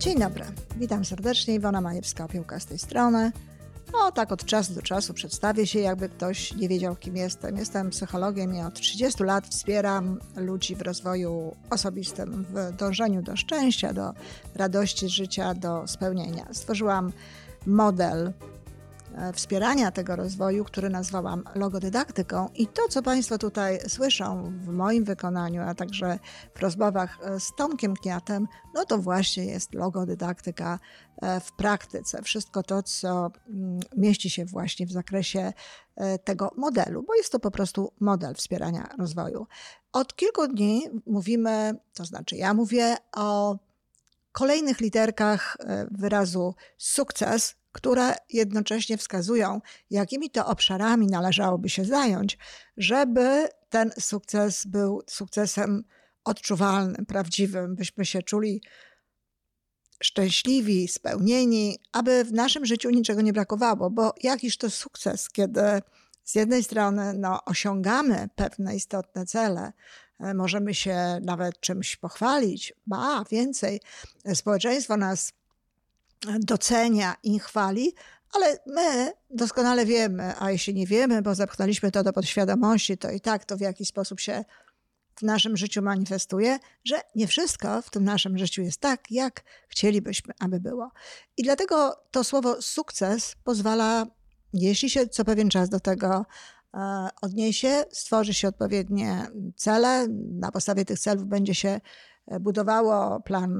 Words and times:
Dzień 0.00 0.18
dobry, 0.18 0.44
witam 0.76 1.04
serdecznie, 1.04 1.54
Iwona 1.54 1.82
Majewska-Opiełka 1.82 2.60
z 2.60 2.66
tej 2.66 2.78
strony. 2.78 3.32
No, 3.92 4.12
tak 4.12 4.32
od 4.32 4.44
czasu 4.44 4.74
do 4.74 4.82
czasu 4.82 5.14
przedstawię 5.14 5.66
się, 5.66 5.80
jakby 5.80 6.08
ktoś 6.08 6.54
nie 6.54 6.68
wiedział, 6.68 6.96
kim 6.96 7.16
jestem. 7.16 7.56
Jestem 7.56 7.90
psychologiem 7.90 8.54
i 8.54 8.60
od 8.60 8.74
30 8.74 9.24
lat 9.24 9.46
wspieram 9.46 10.20
ludzi 10.36 10.76
w 10.76 10.82
rozwoju 10.82 11.56
osobistym, 11.70 12.46
w 12.50 12.76
dążeniu 12.76 13.22
do 13.22 13.36
szczęścia, 13.36 13.92
do 13.92 14.12
radości 14.54 15.08
życia, 15.08 15.54
do 15.54 15.86
spełnienia. 15.86 16.46
Stworzyłam 16.52 17.12
model 17.66 18.32
wspierania 19.34 19.90
tego 19.90 20.16
rozwoju, 20.16 20.64
który 20.64 20.90
nazwałam 20.90 21.44
logodydaktyką. 21.54 22.48
I 22.54 22.66
to, 22.66 22.82
co 22.88 23.02
Państwo 23.02 23.38
tutaj 23.38 23.80
słyszą 23.88 24.52
w 24.64 24.68
moim 24.68 25.04
wykonaniu, 25.04 25.62
a 25.62 25.74
także 25.74 26.18
w 26.54 26.60
rozmowach 26.60 27.18
e, 27.22 27.40
z 27.40 27.52
Tomkiem 27.56 27.96
Kniatem, 27.96 28.48
no 28.74 28.84
to 28.84 28.98
właśnie 28.98 29.44
jest 29.44 29.74
logodydaktyka 29.74 30.78
e, 31.22 31.40
w 31.40 31.52
praktyce. 31.52 32.22
Wszystko 32.22 32.62
to, 32.62 32.82
co 32.82 33.30
mm, 33.48 33.80
mieści 33.96 34.30
się 34.30 34.44
właśnie 34.44 34.86
w 34.86 34.92
zakresie 34.92 35.52
tego 36.24 36.50
modelu, 36.56 37.02
bo 37.02 37.14
jest 37.14 37.32
to 37.32 37.40
po 37.40 37.50
prostu 37.50 37.92
model 38.00 38.34
wspierania 38.34 38.88
rozwoju. 38.98 39.46
Od 39.92 40.16
kilku 40.16 40.48
dni 40.48 40.82
mówimy, 41.06 41.74
to 41.94 42.04
znaczy 42.04 42.36
ja 42.36 42.54
mówię 42.54 42.96
o 43.16 43.58
kolejnych 44.32 44.80
literkach 44.80 45.56
wyrazu 45.90 46.54
sukces, 46.78 47.54
które 47.72 48.14
jednocześnie 48.28 48.96
wskazują, 48.96 49.60
jakimi 49.90 50.30
to 50.30 50.46
obszarami 50.46 51.06
należałoby 51.06 51.68
się 51.68 51.84
zająć, 51.84 52.38
żeby 52.76 53.48
ten 53.68 53.90
sukces 53.98 54.66
był 54.66 55.02
sukcesem 55.06 55.84
odczuwalnym, 56.24 57.06
prawdziwym, 57.06 57.74
byśmy 57.74 58.06
się 58.06 58.22
czuli 58.22 58.62
szczęśliwi, 60.02 60.88
spełnieni, 60.88 61.78
aby 61.92 62.24
w 62.24 62.32
naszym 62.32 62.66
życiu 62.66 62.90
niczego 62.90 63.20
nie 63.20 63.32
brakowało, 63.32 63.90
bo 63.90 64.14
jakiś 64.22 64.56
to 64.56 64.70
sukces, 64.70 65.30
kiedy 65.30 65.60
z 66.24 66.34
jednej 66.34 66.64
strony 66.64 67.14
no, 67.14 67.44
osiągamy 67.44 68.28
pewne 68.34 68.76
istotne 68.76 69.26
cele, 69.26 69.72
e, 70.20 70.34
możemy 70.34 70.74
się 70.74 71.20
nawet 71.22 71.60
czymś 71.60 71.96
pochwalić, 71.96 72.72
ba, 72.86 73.24
więcej, 73.30 73.80
społeczeństwo 74.34 74.96
nas 74.96 75.32
docenia 76.40 77.14
i 77.22 77.38
chwali, 77.38 77.94
ale 78.32 78.58
my 78.66 79.12
doskonale 79.30 79.86
wiemy, 79.86 80.34
a 80.38 80.50
jeśli 80.50 80.74
nie 80.74 80.86
wiemy, 80.86 81.22
bo 81.22 81.34
zapchnęliśmy 81.34 81.90
to 81.90 82.02
do 82.02 82.12
podświadomości, 82.12 82.98
to 82.98 83.10
i 83.10 83.20
tak 83.20 83.44
to 83.44 83.56
w 83.56 83.60
jakiś 83.60 83.88
sposób 83.88 84.20
się 84.20 84.44
w 85.16 85.22
naszym 85.22 85.56
życiu 85.56 85.82
manifestuje, 85.82 86.58
że 86.84 87.00
nie 87.14 87.26
wszystko 87.26 87.82
w 87.82 87.90
tym 87.90 88.04
naszym 88.04 88.38
życiu 88.38 88.62
jest 88.62 88.80
tak, 88.80 89.10
jak 89.10 89.44
chcielibyśmy, 89.68 90.34
aby 90.40 90.60
było. 90.60 90.90
I 91.36 91.42
dlatego 91.42 91.96
to 92.10 92.24
słowo 92.24 92.62
sukces 92.62 93.36
pozwala, 93.44 94.06
jeśli 94.52 94.90
się 94.90 95.06
co 95.06 95.24
pewien 95.24 95.50
czas 95.50 95.68
do 95.68 95.80
tego 95.80 96.26
e, 96.74 97.08
odniesie, 97.22 97.84
stworzy 97.90 98.34
się 98.34 98.48
odpowiednie 98.48 99.26
cele, 99.56 100.06
na 100.38 100.52
podstawie 100.52 100.84
tych 100.84 100.98
celów 100.98 101.24
będzie 101.26 101.54
się 101.54 101.80
budowało 102.40 103.20
plan 103.20 103.52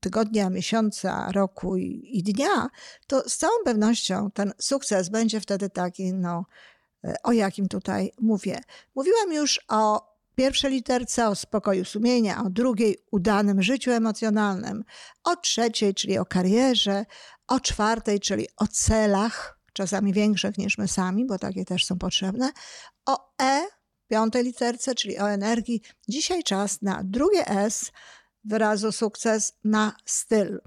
tygodnia, 0.00 0.50
miesiąca, 0.50 1.32
roku 1.32 1.76
i, 1.76 2.10
i, 2.12 2.22
dnia, 2.22 2.68
to 3.06 3.28
z 3.28 3.36
całą 3.36 3.52
pewnością 3.64 4.30
ten 4.30 4.52
sukces 4.58 5.08
będzie 5.08 5.40
wtedy 5.40 5.70
taki, 5.70 6.14
no, 6.14 6.44
e, 7.04 7.14
o 7.22 7.32
jakim 7.32 7.68
tutaj 7.68 8.12
mówię. 8.20 8.60
Mówiłam 8.94 9.32
już 9.32 9.60
o 9.68 10.12
pierwszej 10.34 10.70
literce, 10.70 11.28
o 11.28 11.34
spokoju 11.34 11.84
sumienia, 11.84 12.44
o 12.44 12.50
drugiej 12.50 12.98
udanym 13.10 13.62
życiu 13.62 13.90
emocjonalnym, 13.90 14.84
o 15.24 15.36
trzeciej, 15.36 15.94
czyli 15.94 16.18
o 16.18 16.24
karierze, 16.24 17.04
o 17.46 17.60
czwartej, 17.60 18.20
czyli 18.20 18.46
o 18.56 18.66
celach, 18.66 19.58
czasami 19.72 20.12
większych 20.12 20.58
niż 20.58 20.78
my 20.78 20.88
sami, 20.88 21.26
bo 21.26 21.38
takie 21.38 21.64
też 21.64 21.84
są 21.84 21.98
potrzebne, 21.98 22.50
o 23.06 23.26
E, 23.42 23.75
piątej 24.08 24.44
literce, 24.44 24.94
czyli 24.94 25.18
o 25.18 25.30
energii. 25.30 25.82
Dzisiaj 26.08 26.42
czas 26.42 26.82
na 26.82 27.00
drugie 27.04 27.46
S, 27.46 27.92
wyrazu 28.44 28.92
sukces 28.92 29.52
na 29.64 29.96
styl. 30.04 30.60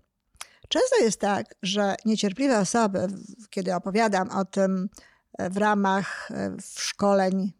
Często 0.69 0.95
jest 1.01 1.19
tak, 1.19 1.55
że 1.63 1.95
niecierpliwe 2.05 2.59
osoby, 2.59 3.07
kiedy 3.49 3.75
opowiadam 3.75 4.29
o 4.29 4.45
tym 4.45 4.89
e, 5.37 5.49
w 5.49 5.57
ramach 5.57 6.31
e, 6.31 6.57
szkoleń 6.77 7.53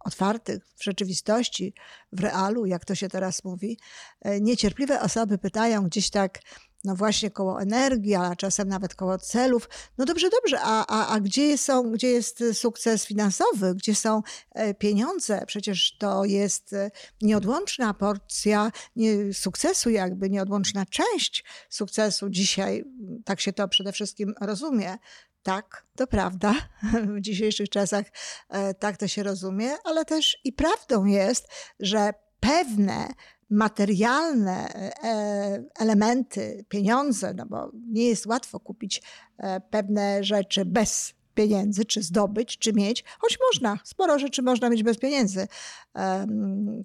otwartych, 0.00 0.66
w 0.76 0.84
rzeczywistości, 0.84 1.74
w 2.12 2.20
realu, 2.20 2.66
jak 2.66 2.84
to 2.84 2.94
się 2.94 3.08
teraz 3.08 3.44
mówi, 3.44 3.78
e, 4.20 4.40
niecierpliwe 4.40 5.00
osoby 5.00 5.38
pytają 5.38 5.82
gdzieś 5.82 6.10
tak, 6.10 6.38
no 6.84 6.96
właśnie 6.96 7.30
koło 7.30 7.62
energii, 7.62 8.14
a 8.14 8.36
czasem 8.36 8.68
nawet 8.68 8.94
koło 8.94 9.18
celów. 9.18 9.68
No 9.98 10.04
dobrze, 10.04 10.28
dobrze, 10.30 10.58
a, 10.62 10.86
a, 10.86 11.14
a 11.14 11.20
gdzie, 11.20 11.58
są, 11.58 11.90
gdzie 11.90 12.08
jest 12.08 12.44
sukces 12.52 13.06
finansowy, 13.06 13.74
gdzie 13.74 13.94
są 13.94 14.22
e, 14.54 14.74
pieniądze? 14.74 15.44
Przecież 15.46 15.96
to 15.98 16.24
jest 16.24 16.72
e, 16.72 16.90
nieodłączna 17.22 17.94
porcja 17.94 18.72
nie, 18.96 19.34
sukcesu, 19.34 19.90
jakby 19.90 20.30
nieodłączna 20.30 20.86
część 20.86 21.44
sukcesu 21.70 22.30
dzisiaj. 22.30 22.84
Tak 23.24 23.40
się 23.40 23.52
to 23.52 23.68
przede 23.68 23.92
wszystkim 23.92 24.34
rozumie. 24.40 24.96
Tak, 25.42 25.86
to 25.96 26.06
prawda. 26.06 26.54
W 27.16 27.20
dzisiejszych 27.20 27.68
czasach 27.68 28.06
e, 28.48 28.74
tak 28.74 28.96
to 28.96 29.08
się 29.08 29.22
rozumie, 29.22 29.70
ale 29.84 30.04
też 30.04 30.38
i 30.44 30.52
prawdą 30.52 31.04
jest, 31.04 31.48
że 31.80 32.12
pewne 32.40 33.08
materialne 33.50 34.68
e, 35.04 35.64
elementy, 35.78 36.64
pieniądze, 36.68 37.34
no 37.34 37.46
bo 37.46 37.70
nie 37.92 38.08
jest 38.08 38.26
łatwo 38.26 38.60
kupić 38.60 39.02
e, 39.38 39.60
pewne 39.60 40.24
rzeczy 40.24 40.64
bez 40.64 41.14
pieniędzy, 41.36 41.84
czy 41.84 42.02
zdobyć, 42.02 42.58
czy 42.58 42.72
mieć, 42.72 43.04
choć 43.18 43.38
można, 43.40 43.78
sporo 43.84 44.18
rzeczy 44.18 44.42
można 44.42 44.70
mieć 44.70 44.82
bez 44.82 44.98
pieniędzy. 44.98 45.48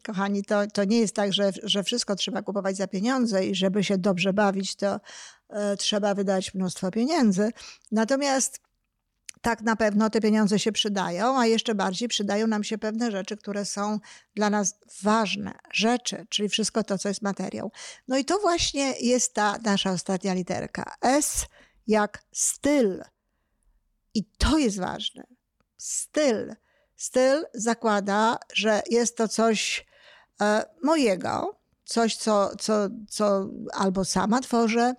Kochani, 0.05 0.43
to, 0.43 0.67
to 0.67 0.83
nie 0.83 0.99
jest 0.99 1.15
tak, 1.15 1.33
że, 1.33 1.51
że 1.63 1.83
wszystko 1.83 2.15
trzeba 2.15 2.41
kupować 2.41 2.77
za 2.77 2.87
pieniądze 2.87 3.45
i 3.45 3.55
żeby 3.55 3.83
się 3.83 3.97
dobrze 3.97 4.33
bawić, 4.33 4.75
to 4.75 4.99
e, 5.49 5.77
trzeba 5.77 6.15
wydać 6.15 6.53
mnóstwo 6.53 6.91
pieniędzy. 6.91 7.49
Natomiast 7.91 8.59
tak 9.41 9.61
na 9.61 9.75
pewno 9.75 10.09
te 10.09 10.21
pieniądze 10.21 10.59
się 10.59 10.71
przydają, 10.71 11.39
a 11.39 11.45
jeszcze 11.45 11.75
bardziej 11.75 12.07
przydają 12.07 12.47
nam 12.47 12.63
się 12.63 12.77
pewne 12.77 13.11
rzeczy, 13.11 13.37
które 13.37 13.65
są 13.65 13.99
dla 14.35 14.49
nas 14.49 14.75
ważne 15.01 15.53
rzeczy, 15.71 16.25
czyli 16.29 16.49
wszystko 16.49 16.83
to, 16.83 16.97
co 16.97 17.09
jest 17.09 17.21
materią. 17.21 17.71
No 18.07 18.17
i 18.17 18.25
to 18.25 18.39
właśnie 18.39 18.93
jest 18.99 19.33
ta 19.33 19.57
nasza 19.63 19.91
ostatnia 19.91 20.33
literka. 20.33 20.95
S 21.01 21.45
jak 21.87 22.23
styl. 22.31 23.03
I 24.13 24.23
to 24.37 24.57
jest 24.57 24.79
ważne. 24.79 25.23
Styl. 25.77 26.55
Styl 26.95 27.45
zakłada, 27.53 28.37
że 28.53 28.81
jest 28.89 29.17
to 29.17 29.27
coś 29.27 29.85
e, 30.41 30.65
mojego, 30.83 31.59
coś, 31.85 32.15
co, 32.15 32.51
co, 32.59 32.89
co 33.09 33.49
albo 33.73 34.05
sama 34.05 34.41
tworzę, 34.41 34.95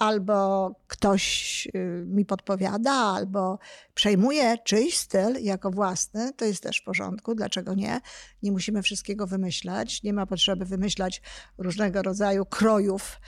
albo 0.00 0.70
ktoś 0.86 1.68
y, 1.74 2.04
mi 2.06 2.24
podpowiada, 2.24 2.92
albo 2.92 3.58
przejmuje 3.94 4.58
czyjś 4.58 4.96
styl 4.96 5.42
jako 5.42 5.70
własny, 5.70 6.32
to 6.32 6.44
jest 6.44 6.62
też 6.62 6.78
w 6.80 6.84
porządku. 6.84 7.34
Dlaczego 7.34 7.74
nie? 7.74 8.00
Nie 8.42 8.52
musimy 8.52 8.82
wszystkiego 8.82 9.26
wymyślać. 9.26 10.02
Nie 10.02 10.12
ma 10.12 10.26
potrzeby 10.26 10.64
wymyślać 10.64 11.22
różnego 11.58 12.02
rodzaju 12.02 12.46
krojów, 12.46 13.20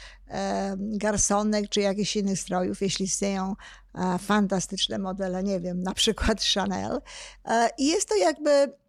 garsonek 0.78 1.68
czy 1.68 1.80
jakichś 1.80 2.16
innych 2.16 2.38
strojów, 2.38 2.82
jeśli 2.82 3.04
istnieją 3.04 3.54
e, 3.94 4.18
fantastyczne 4.18 4.98
modele, 4.98 5.42
nie 5.42 5.60
wiem, 5.60 5.82
na 5.82 5.94
przykład 5.94 6.42
Chanel. 6.54 7.00
E, 7.44 7.68
I 7.78 7.86
jest 7.86 8.08
to 8.08 8.16
jakby 8.16 8.81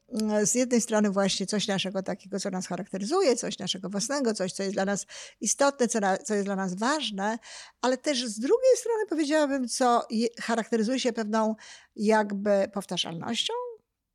z 0.43 0.55
jednej 0.55 0.81
strony 0.81 1.09
właśnie 1.09 1.45
coś 1.45 1.67
naszego 1.67 2.03
takiego, 2.03 2.39
co 2.39 2.49
nas 2.49 2.67
charakteryzuje, 2.67 3.35
coś 3.35 3.59
naszego 3.59 3.89
własnego, 3.89 4.33
coś, 4.33 4.53
co 4.53 4.63
jest 4.63 4.75
dla 4.75 4.85
nas 4.85 5.05
istotne, 5.41 5.87
co, 5.87 5.99
na, 5.99 6.17
co 6.17 6.33
jest 6.33 6.45
dla 6.47 6.55
nas 6.55 6.73
ważne, 6.73 7.39
ale 7.81 7.97
też 7.97 8.25
z 8.25 8.39
drugiej 8.39 8.77
strony 8.77 9.05
powiedziałabym, 9.09 9.67
co 9.67 10.07
charakteryzuje 10.41 10.99
się 10.99 11.13
pewną 11.13 11.55
jakby 11.95 12.69
powtarzalnością, 12.73 13.53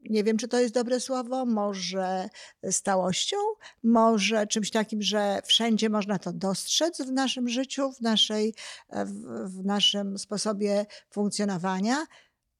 nie 0.00 0.24
wiem, 0.24 0.36
czy 0.36 0.48
to 0.48 0.60
jest 0.60 0.74
dobre 0.74 1.00
słowo, 1.00 1.46
może 1.46 2.28
stałością, 2.70 3.36
może 3.82 4.46
czymś 4.46 4.70
takim, 4.70 5.02
że 5.02 5.40
wszędzie 5.44 5.90
można 5.90 6.18
to 6.18 6.32
dostrzec 6.32 7.02
w 7.02 7.12
naszym 7.12 7.48
życiu, 7.48 7.92
w, 7.92 8.00
naszej, 8.00 8.54
w, 8.92 9.12
w 9.50 9.64
naszym 9.64 10.18
sposobie 10.18 10.86
funkcjonowania. 11.10 12.06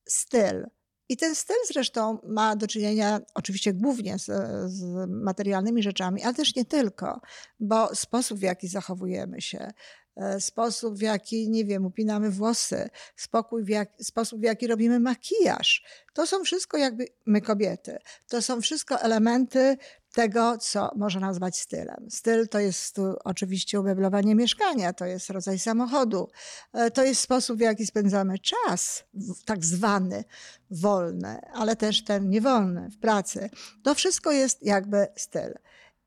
Styl. 0.09 0.67
I 1.09 1.17
ten 1.17 1.35
styl 1.35 1.57
zresztą 1.67 2.19
ma 2.27 2.57
do 2.57 2.67
czynienia 2.67 3.21
oczywiście 3.35 3.73
głównie 3.73 4.19
z, 4.19 4.25
z, 4.73 5.09
materialnymi 5.09 5.83
rzeczami, 5.83 6.23
ale 6.23 6.35
też 6.35 6.55
nie 6.55 6.65
tylko, 6.65 7.21
bo 7.61 7.95
sposób, 7.95 8.39
w 8.39 8.43
jaki 8.43 8.69
zachowujemy 8.69 9.41
się, 9.41 9.71
e, 10.17 10.41
sposób, 10.41 10.99
w 10.99 11.01
jaki, 11.01 11.51
nie 11.51 11.65
wiem, 11.65 11.87
upinamy 11.87 12.31
włosy, 12.31 12.89
spokój, 13.17 13.65
w 13.65 13.69
jak, 13.69 13.93
sposób, 14.01 14.41
w 14.41 14.43
jaki 14.43 14.67
robimy 14.67 15.01
makijaż, 15.01 15.83
to 16.15 16.27
są 16.27 16.45
wszystko 16.45 16.77
jakby 16.77 17.07
my 17.27 17.41
kobiety, 17.41 17.99
to 18.29 18.43
są 18.43 18.61
wszystko 18.61 19.01
elementy 19.01 19.77
tego, 20.19 20.59
co 20.59 20.91
można 20.97 21.21
nazwać 21.21 21.59
stylem. 21.59 22.07
Styl 22.11 22.49
to 22.49 22.59
jest 22.59 22.97
oczywiście 23.25 23.81
umeblowanie 23.81 24.35
mieszkania, 24.35 24.93
to 24.93 25.05
jest 25.05 25.31
rodzaj 25.31 25.59
samochodu, 25.59 26.29
e, 26.73 26.91
to 26.91 27.05
jest 27.05 27.21
sposób, 27.21 27.59
w 27.59 27.61
jaki 27.61 27.87
spędzamy 27.87 28.39
czas, 28.39 29.05
tak 29.45 29.65
zwany 29.65 30.25
wolny, 30.71 31.41
ale 31.55 31.77
też 31.77 32.05
ten 32.05 32.31
niewolny 32.31 32.91
w 32.91 32.99
pracy. 32.99 33.51
To 33.83 33.95
wszystko 33.95 34.33
jest 34.33 34.63
jakby 34.63 35.07
styl. 35.17 35.55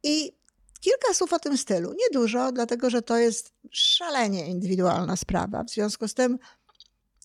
I 0.04 0.38
kilka 0.80 1.14
słów 1.14 1.34
o 1.34 1.40
tym 1.40 1.58
stylu. 1.58 1.94
Niedużo, 1.94 2.52
dlatego 2.52 2.90
że 2.90 3.02
to 3.02 3.18
jest 3.18 3.54
szalenie 3.72 4.48
indywidualna 4.48 5.16
sprawa. 5.16 5.64
W 5.64 5.70
związku 5.70 6.08
z 6.08 6.14
tym 6.14 6.40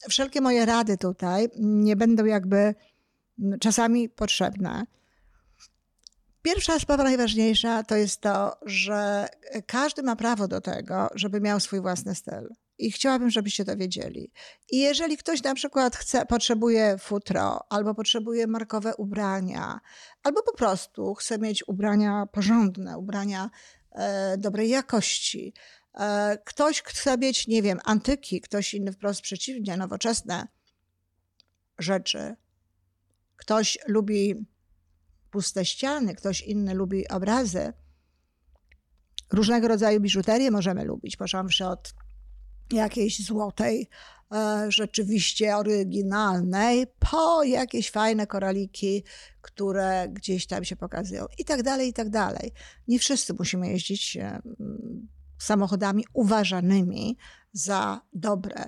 wszelkie 0.09 0.41
moje 0.41 0.67
rady 0.67 0.97
tutaj 0.97 1.49
nie 1.59 1.97
będą 1.97 2.25
jakby 2.25 2.75
czasami 3.61 4.09
potrzebne. 4.09 4.95
Pierwsza 6.46 6.78
sprawa 6.78 7.04
najważniejsza 7.04 7.82
to 7.82 7.96
jest 7.96 8.20
to, 8.20 8.56
że 8.66 9.28
każdy 9.66 10.02
ma 10.02 10.16
prawo 10.16 10.48
do 10.48 10.60
tego, 10.60 11.08
żeby 11.14 11.40
miał 11.40 11.60
swój 11.60 11.81
własny 11.81 12.14
styl. 12.14 12.48
I 12.78 12.93
chciałabym, 12.93 13.31
żebyście 13.31 13.64
to 13.64 13.76
wiedzieli. 13.76 14.32
I 14.70 14.78
jeżeli 14.78 15.16
ktoś 15.16 15.43
na 15.43 15.54
przykład 15.54 15.96
chce, 15.96 16.26
potrzebuje 16.26 16.98
futro, 16.98 17.72
albo 17.72 17.94
potrzebuje 17.94 18.46
markowe 18.46 18.96
ubrania, 18.96 19.81
albo 20.22 20.43
po 20.43 20.56
prostu 20.56 21.14
chce 21.14 21.38
mieć 21.38 21.69
ubrania 21.69 22.26
porządne, 22.32 22.99
ubrania 22.99 23.50
e, 23.92 24.38
dobrej 24.38 24.69
jakości, 24.69 25.54
e, 25.94 26.38
ktoś 26.44 26.82
chce 26.82 27.19
mieć, 27.19 27.46
nie 27.46 27.62
wiem, 27.62 27.78
antyki, 27.84 28.40
ktoś 28.40 28.75
inny 28.75 28.92
wprost 28.92 29.20
przeciwnie, 29.20 29.76
nowoczesne 29.76 30.49
rzeczy, 31.78 32.37
ktoś 33.37 33.78
lubi 33.87 34.46
puste 35.37 35.65
ściany, 35.65 36.15
ktoś 36.15 36.41
inny 36.41 36.75
lubi 36.75 37.09
obrazy. 37.09 37.73
Różnego 39.33 39.69
rodzaju 39.69 40.00
biżuterię 40.00 40.50
możemy 40.50 40.85
lubić, 40.85 41.17
począwszy 41.17 41.67
od 41.67 41.94
jakiejś 42.73 43.27
złotej, 43.27 43.88
e, 44.35 44.67
rzeczywiście 44.69 45.56
oryginalnej, 45.56 46.87
po 47.11 47.43
jakieś 47.43 47.91
fajne 47.91 48.27
koraliki, 48.27 49.05
które 49.41 50.09
gdzieś 50.09 50.47
tam 50.47 50.65
się 50.65 50.77
pokazują 50.77 51.27
i 51.38 51.44
tak 51.44 51.62
dalej, 51.62 51.88
i 51.88 51.93
tak 51.93 52.11
dalej. 52.11 52.53
Nie 52.88 52.99
wszyscy 52.99 53.35
musimy 53.38 53.69
jeździć 53.69 54.17
e, 54.17 54.43
samochodami 55.38 56.05
uważanymi 56.12 57.17
za 57.53 58.00
dobre. 58.12 58.65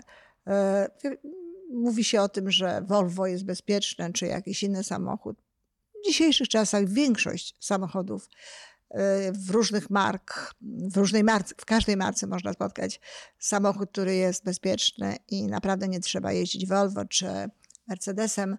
E, 0.46 0.88
mówi 1.72 2.04
się 2.04 2.20
o 2.20 2.28
tym, 2.28 2.50
że 2.50 2.82
Volvo 2.88 3.26
jest 3.26 3.44
bezpieczne, 3.44 4.12
czy 4.12 4.26
jakiś 4.26 4.62
inny 4.62 4.84
samochód. 4.84 5.47
W 6.02 6.06
dzisiejszych 6.06 6.48
czasach 6.48 6.88
większość 6.88 7.56
samochodów 7.60 8.26
y, 8.26 8.96
w 9.32 9.50
różnych 9.50 9.90
mark, 9.90 10.54
w 10.62 10.96
różnej 10.96 11.24
marce, 11.24 11.54
w 11.58 11.64
każdej 11.64 11.96
marce 11.96 12.26
można 12.26 12.52
spotkać 12.52 13.00
samochód, 13.38 13.90
który 13.90 14.16
jest 14.16 14.44
bezpieczny 14.44 15.16
i 15.28 15.46
naprawdę 15.46 15.88
nie 15.88 16.00
trzeba 16.00 16.32
jeździć 16.32 16.66
Volvo 16.66 17.04
czy 17.04 17.26
Mercedesem 17.86 18.58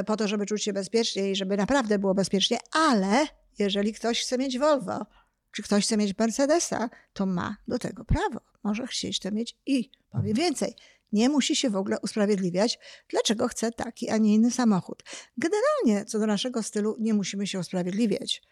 y, 0.00 0.04
po 0.04 0.16
to, 0.16 0.28
żeby 0.28 0.46
czuć 0.46 0.64
się 0.64 0.72
bezpiecznie 0.72 1.30
i 1.30 1.36
żeby 1.36 1.56
naprawdę 1.56 1.98
było 1.98 2.14
bezpiecznie, 2.14 2.58
ale 2.72 3.26
jeżeli 3.58 3.92
ktoś 3.92 4.22
chce 4.22 4.38
mieć 4.38 4.58
Volvo, 4.58 5.06
czy 5.52 5.62
ktoś 5.62 5.84
chce 5.84 5.96
mieć 5.96 6.18
Mercedesa, 6.18 6.90
to 7.12 7.26
ma 7.26 7.56
do 7.68 7.78
tego 7.78 8.04
prawo. 8.04 8.40
Może 8.62 8.86
chcieć 8.86 9.20
to 9.20 9.30
mieć 9.30 9.56
i 9.66 9.90
powiem 10.10 10.34
więcej 10.34 10.74
nie 11.12 11.28
musi 11.28 11.56
się 11.56 11.70
w 11.70 11.76
ogóle 11.76 11.98
usprawiedliwiać, 12.02 12.78
dlaczego 13.08 13.48
chce 13.48 13.72
taki, 13.72 14.10
a 14.10 14.16
nie 14.18 14.34
inny 14.34 14.50
samochód. 14.50 15.02
Generalnie 15.36 16.04
co 16.04 16.18
do 16.18 16.26
naszego 16.26 16.62
stylu 16.62 16.96
nie 16.98 17.14
musimy 17.14 17.46
się 17.46 17.58
usprawiedliwiać. 17.58 18.42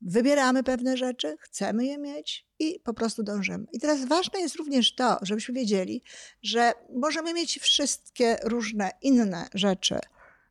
Wybieramy 0.00 0.62
pewne 0.62 0.96
rzeczy, 0.96 1.36
chcemy 1.40 1.86
je 1.86 1.98
mieć 1.98 2.46
i 2.58 2.80
po 2.80 2.94
prostu 2.94 3.22
dążymy. 3.22 3.66
I 3.72 3.80
teraz 3.80 4.04
ważne 4.04 4.40
jest 4.40 4.56
również 4.56 4.94
to, 4.94 5.18
żebyśmy 5.22 5.54
wiedzieli, 5.54 6.02
że 6.42 6.72
możemy 6.94 7.34
mieć 7.34 7.58
wszystkie 7.58 8.36
różne 8.44 8.90
inne 9.02 9.48
rzeczy 9.54 9.98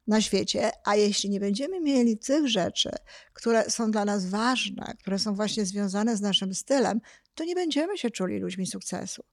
na 0.07 0.21
świecie, 0.21 0.71
a 0.85 0.95
jeśli 0.95 1.29
nie 1.29 1.39
będziemy 1.39 1.81
mieli 1.81 2.17
tych 2.17 2.47
rzeczy, 2.47 2.89
które 3.33 3.69
są 3.69 3.91
dla 3.91 4.05
nas 4.05 4.25
ważne, 4.25 4.93
które 4.99 5.19
są 5.19 5.35
właśnie 5.35 5.65
związane 5.65 6.17
z 6.17 6.21
naszym 6.21 6.53
stylem, 6.53 7.01
to 7.35 7.43
nie 7.43 7.55
będziemy 7.55 7.97
się 7.97 8.09
czuli 8.09 8.39
ludźmi 8.39 8.67
sukcesu. 8.67 9.23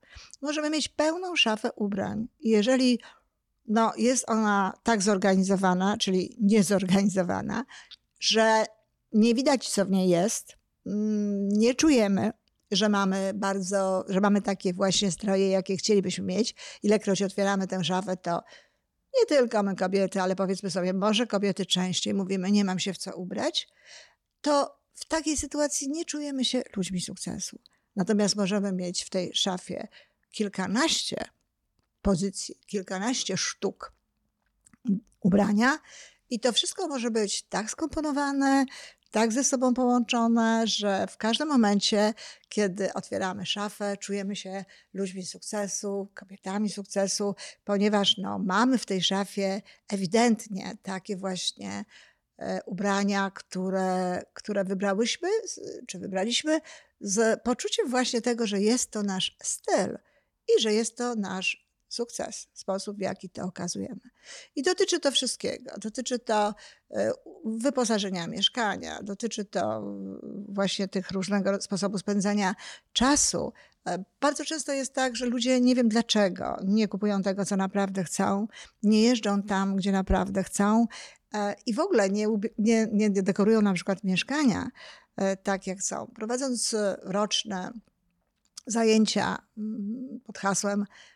Możemy 0.42 0.70
mieć 0.70 0.88
pełną 0.88 1.36
szafę 1.36 1.72
ubrań. 1.72 2.28
Jeżeli 2.40 3.00
no, 3.68 3.92
jest 3.96 4.30
ona 4.30 4.72
tak 4.82 5.02
zorganizowana, 5.02 5.96
czyli 5.96 6.36
niezorganizowana, 6.40 7.64
że 8.20 8.64
nie 9.12 9.34
widać, 9.34 9.68
co 9.68 9.84
w 9.84 9.90
niej 9.90 10.08
jest, 10.08 10.56
mm, 10.86 11.48
nie 11.48 11.74
czujemy, 11.74 12.32
że 12.70 12.88
mamy 12.88 13.32
bardzo, 13.34 14.04
że 14.08 14.20
mamy 14.20 14.42
takie 14.42 14.74
właśnie 14.74 15.10
stroje, 15.10 15.48
jakie 15.48 15.76
chcielibyśmy 15.76 16.24
mieć. 16.24 16.54
Ilekroć 16.82 17.22
otwieramy 17.22 17.66
tę 17.66 17.84
szafę, 17.84 18.16
to 18.16 18.40
nie 19.20 19.26
tylko 19.26 19.62
my 19.62 19.76
kobiety, 19.76 20.20
ale 20.20 20.36
powiedzmy 20.36 20.70
sobie, 20.70 20.92
może 20.92 21.26
kobiety 21.26 21.66
częściej 21.66 22.14
mówimy, 22.14 22.50
nie 22.50 22.64
mam 22.64 22.78
się 22.78 22.92
w 22.92 22.98
co 22.98 23.16
ubrać, 23.16 23.68
to 24.40 24.80
w 24.94 25.04
takiej 25.04 25.36
sytuacji 25.36 25.88
nie 25.88 26.04
czujemy 26.04 26.44
się 26.44 26.62
ludźmi 26.76 27.00
sukcesu. 27.00 27.58
Natomiast 27.96 28.36
możemy 28.36 28.72
mieć 28.72 29.04
w 29.04 29.10
tej 29.10 29.34
szafie 29.34 29.88
kilkanaście 30.30 31.24
pozycji, 32.02 32.54
kilkanaście 32.66 33.36
sztuk 33.36 33.92
ubrania 35.20 35.78
i 36.30 36.40
to 36.40 36.52
wszystko 36.52 36.88
może 36.88 37.10
być 37.10 37.42
tak 37.42 37.70
skomponowane, 37.70 38.64
tak 39.10 39.32
ze 39.32 39.44
sobą 39.44 39.74
połączone, 39.74 40.66
że 40.66 41.06
w 41.06 41.16
każdym 41.16 41.48
momencie, 41.48 42.14
kiedy 42.48 42.92
otwieramy 42.92 43.46
szafę, 43.46 43.96
czujemy 43.96 44.36
się 44.36 44.64
ludźmi 44.94 45.26
sukcesu, 45.26 46.08
kobietami 46.14 46.70
sukcesu, 46.70 47.34
ponieważ 47.64 48.18
no, 48.18 48.38
mamy 48.38 48.78
w 48.78 48.86
tej 48.86 49.02
szafie 49.02 49.62
ewidentnie 49.88 50.76
takie 50.82 51.16
właśnie 51.16 51.84
e, 52.38 52.60
ubrania, 52.66 53.30
które, 53.34 54.22
które 54.32 54.64
wybrałyśmy, 54.64 55.28
czy 55.86 55.98
wybraliśmy 55.98 56.60
z 57.00 57.42
poczuciem 57.42 57.90
właśnie 57.90 58.22
tego, 58.22 58.46
że 58.46 58.60
jest 58.60 58.90
to 58.90 59.02
nasz 59.02 59.36
styl 59.42 59.98
i 60.48 60.62
że 60.62 60.72
jest 60.72 60.96
to 60.96 61.14
nasz 61.14 61.65
sukces, 61.96 62.48
sposób 62.52 62.96
w 62.96 63.00
jaki 63.00 63.30
to 63.30 63.42
okazujemy. 63.42 64.00
I 64.56 64.62
dotyczy 64.62 65.00
to 65.00 65.10
wszystkiego. 65.10 65.70
Dotyczy 65.78 66.18
to 66.18 66.54
e, 66.90 67.12
wyposażenia 67.44 68.26
mieszkania, 68.26 69.02
dotyczy 69.02 69.44
to 69.44 69.82
właśnie 70.48 70.88
tych 70.88 71.10
różnego 71.10 71.60
sposobu 71.60 71.98
spędzania 71.98 72.54
czasu. 72.92 73.52
E, 73.86 74.04
bardzo 74.20 74.44
często 74.44 74.72
jest 74.72 74.94
tak, 74.94 75.16
że 75.16 75.26
ludzie 75.26 75.60
nie 75.60 75.74
wiem 75.74 75.88
dlaczego 75.88 76.56
nie 76.64 76.88
kupują 76.88 77.22
tego, 77.22 77.44
co 77.44 77.56
naprawdę 77.56 78.04
chcą, 78.04 78.48
nie 78.82 79.02
jeżdżą 79.02 79.42
tam, 79.42 79.76
gdzie 79.76 79.92
naprawdę 79.92 80.42
chcą 80.42 80.86
e, 81.34 81.54
i 81.66 81.74
w 81.74 81.80
ogóle 81.80 82.10
nie, 82.10 82.26
nie, 82.58 82.86
nie 82.92 83.10
dekorują 83.10 83.62
na 83.62 83.72
przykład 83.72 84.04
mieszkania 84.04 84.68
tak, 85.42 85.66
jak 85.66 85.78
chcą. 85.78 86.06
Prowadząc 86.14 86.76
roczne 87.02 87.72
zajęcia 88.66 89.38
mm, 89.58 90.20
pod 90.24 90.38
hasłem 90.38 90.84
E, 90.84 91.15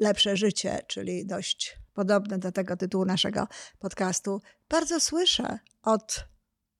lepsze 0.00 0.36
życie, 0.36 0.80
czyli 0.86 1.26
dość 1.26 1.78
podobne 1.94 2.38
do 2.38 2.52
tego 2.52 2.76
tytułu 2.76 3.04
naszego 3.04 3.48
podcastu, 3.78 4.40
bardzo 4.68 5.00
słyszę 5.00 5.58
od 5.82 6.24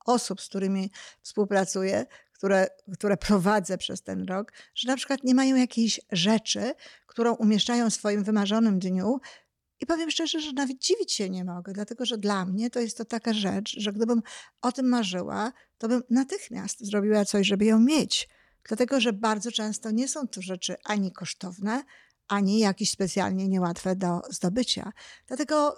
osób, 0.07 0.41
z 0.41 0.49
którymi 0.49 0.91
współpracuję, 1.23 2.07
które, 2.33 2.69
które 2.93 3.17
prowadzę 3.17 3.79
przez 3.79 4.03
ten 4.03 4.25
rok, 4.25 4.53
że 4.75 4.89
na 4.89 4.97
przykład 4.97 5.25
nie 5.25 5.35
mają 5.35 5.57
jakiejś 5.57 6.01
rzeczy, 6.13 6.75
którą 7.07 7.35
umieszczają 7.35 7.91
w 7.91 7.95
swoim 7.95 8.25
wymarzonym 8.25 8.79
dniu. 8.79 9.21
I 9.81 9.87
powiem 9.87 10.11
szczerze, 10.11 10.41
że 10.41 10.53
nawet 10.53 10.79
dziwić 10.79 11.13
się 11.13 11.31
nie 11.31 11.45
mogę, 11.45 11.73
dlatego 11.73 12.07
że 12.07 12.19
dla 12.19 12.45
mnie 12.47 12.71
to 12.71 12.81
jest 12.81 12.99
to 12.99 13.05
taka 13.05 13.33
rzecz, 13.33 13.75
że 13.79 13.93
gdybym 13.93 14.23
o 14.63 14.73
tym 14.73 14.89
marzyła, 14.89 15.53
to 15.79 15.89
bym 15.89 16.03
natychmiast 16.11 16.87
zrobiła 16.87 17.25
coś, 17.25 17.47
żeby 17.47 17.65
ją 17.65 17.81
mieć. 17.81 18.29
Dlatego, 18.69 19.01
że 19.01 19.13
bardzo 19.13 19.53
często 19.53 19.91
nie 19.91 20.09
są 20.09 20.29
to 20.29 20.43
rzeczy 20.43 20.77
ani 20.85 21.13
kosztowne, 21.13 21.85
ani 22.33 22.59
jakieś 22.59 22.91
specjalnie 22.91 23.49
niełatwe 23.49 23.97
do 23.97 24.21
zdobycia. 24.31 24.93
Dlatego 25.27 25.77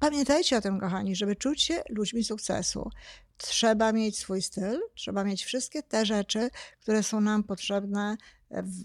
pamiętajcie 0.00 0.56
o 0.56 0.60
tym, 0.60 0.80
kochani, 0.80 1.16
żeby 1.16 1.36
czuć 1.36 1.62
się 1.62 1.82
ludźmi 1.88 2.24
sukcesu. 2.24 2.90
Trzeba 3.36 3.92
mieć 3.92 4.18
swój 4.18 4.42
styl, 4.42 4.80
trzeba 4.94 5.24
mieć 5.24 5.44
wszystkie 5.44 5.82
te 5.82 6.06
rzeczy, 6.06 6.50
które 6.80 7.02
są 7.02 7.20
nam 7.20 7.44
potrzebne, 7.44 8.16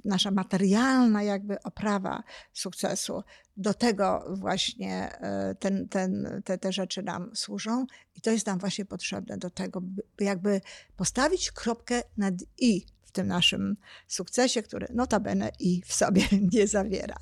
nasza 0.06 0.32
materialna 0.32 1.24
jakby 1.24 1.62
oprawa 1.64 2.24
sukcesu. 2.54 3.24
Do 3.58 3.74
tego 3.74 4.26
właśnie 4.30 5.18
e, 5.20 5.56
ten, 5.56 5.90
ten, 5.90 6.42
te, 6.46 6.58
te 6.58 6.74
rzeczy 6.74 7.04
nam 7.04 7.36
służą 7.36 7.86
i 8.16 8.22
to 8.22 8.32
jest 8.32 8.48
nam 8.48 8.60
właśnie 8.60 8.86
potrzebne 8.86 9.38
do 9.38 9.50
tego, 9.50 9.82
by 9.82 10.04
jakby 10.20 10.62
postawić 10.98 11.52
kropkę 11.52 12.02
nad 12.18 12.34
i 12.58 12.86
tym 13.16 13.28
naszym 13.28 13.78
sukcesie, 14.08 14.64
który 14.64 14.88
notabene 14.94 15.52
i 15.60 15.82
w 15.86 15.94
sobie 15.94 16.24
nie 16.54 16.68
zawiera. 16.68 17.18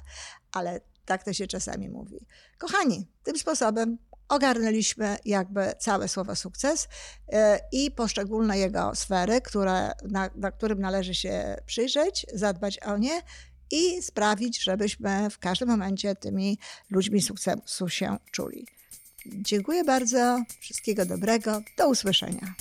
Ale 0.52 0.82
tak 1.06 1.24
to 1.24 1.34
się 1.34 1.48
czasami 1.48 1.90
mówi. 1.90 2.26
Kochani, 2.58 3.08
tym 3.24 3.38
sposobem 3.38 3.98
ogarnęliśmy 4.30 5.18
jakby 5.26 5.74
całe 5.80 6.08
słowo 6.08 6.36
sukces 6.36 6.88
e, 7.32 7.60
i 7.72 7.92
poszczególne 7.92 8.58
jego 8.58 8.96
sfery, 8.96 9.42
które, 9.42 9.92
na, 10.10 10.30
na 10.36 10.52
którym 10.52 10.80
należy 10.80 11.16
się 11.16 11.56
przyjrzeć, 11.66 12.26
zadbać 12.34 12.80
o 12.80 12.98
nie 12.98 13.22
i 13.72 14.02
sprawić, 14.02 14.64
żebyśmy 14.64 15.30
w 15.30 15.40
każdym 15.40 15.70
momencie 15.70 16.16
tymi 16.16 16.58
ludźmi 16.90 17.22
sukcesu 17.22 17.90
się 17.90 18.18
czuli. 18.32 18.68
Dziękuję 19.26 19.84
bardzo, 19.84 20.44
wszystkiego 20.60 21.06
dobrego, 21.06 21.62
do 21.78 21.90
usłyszenia. 21.90 22.54